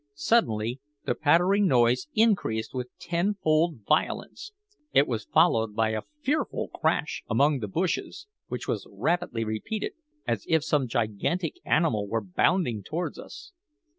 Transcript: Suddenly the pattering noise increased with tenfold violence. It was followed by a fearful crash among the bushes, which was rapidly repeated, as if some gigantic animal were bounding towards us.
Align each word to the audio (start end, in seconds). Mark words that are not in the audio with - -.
Suddenly 0.15 0.79
the 1.05 1.13
pattering 1.13 1.67
noise 1.67 2.07
increased 2.15 2.73
with 2.73 2.89
tenfold 2.97 3.81
violence. 3.87 4.51
It 4.93 5.07
was 5.07 5.25
followed 5.25 5.75
by 5.75 5.89
a 5.89 6.01
fearful 6.23 6.69
crash 6.69 7.21
among 7.29 7.59
the 7.59 7.67
bushes, 7.67 8.25
which 8.47 8.67
was 8.67 8.87
rapidly 8.89 9.43
repeated, 9.43 9.93
as 10.27 10.43
if 10.49 10.63
some 10.63 10.87
gigantic 10.87 11.57
animal 11.65 12.07
were 12.07 12.23
bounding 12.25 12.81
towards 12.81 13.19
us. 13.19 13.51